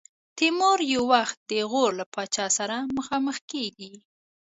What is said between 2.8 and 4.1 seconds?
مخامخ کېږي.